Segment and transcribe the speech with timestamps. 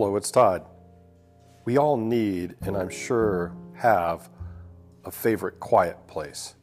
[0.00, 0.64] Hello, it's Todd.
[1.66, 4.30] We all need, and I'm sure have,
[5.04, 6.54] a favorite quiet place.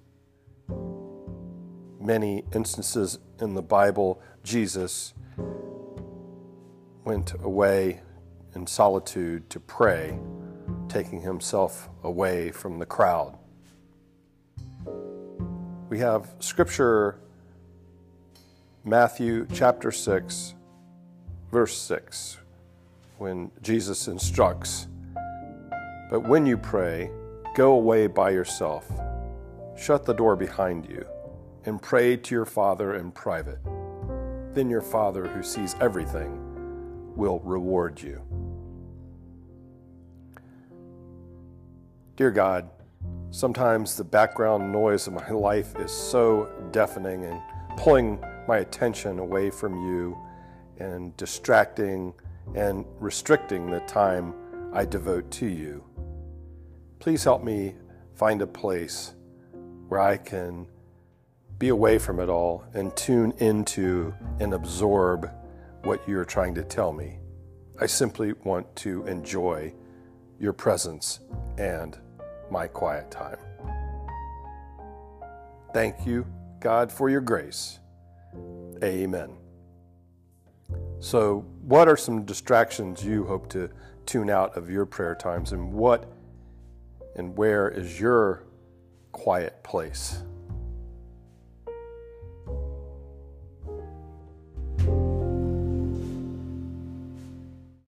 [2.02, 5.14] Many instances in the Bible, Jesus
[7.06, 8.02] went away
[8.56, 10.18] in solitude to pray,
[10.90, 13.38] taking himself away from the crowd.
[15.90, 17.20] We have scripture,
[18.84, 20.56] Matthew chapter 6,
[21.52, 22.40] verse 6,
[23.18, 24.88] when Jesus instructs,
[26.10, 27.10] But when you pray,
[27.56, 28.90] go away by yourself,
[29.76, 31.06] shut the door behind you,
[31.66, 33.60] and pray to your Father in private.
[34.54, 36.44] Then your Father, who sees everything,
[37.16, 38.22] will reward you.
[42.16, 42.70] Dear God,
[43.32, 47.42] sometimes the background noise of my life is so deafening and
[47.78, 50.18] pulling my attention away from you
[50.80, 52.14] and distracting
[52.56, 54.34] and restricting the time
[54.74, 55.84] I devote to you.
[57.00, 57.76] Please help me
[58.16, 59.14] find a place
[59.88, 60.68] where I can
[61.60, 65.30] be away from it all and tune into and absorb
[65.84, 67.20] what you're trying to tell me.
[67.80, 69.74] I simply want to enjoy
[70.40, 71.20] your presence
[71.58, 71.98] and
[72.52, 73.38] my quiet time.
[75.74, 76.26] Thank you,
[76.60, 77.80] God, for your grace.
[78.84, 79.47] Amen.
[81.00, 83.70] So, what are some distractions you hope to
[84.06, 86.12] tune out of your prayer times, and what
[87.16, 88.44] and where is your
[89.12, 90.24] quiet place?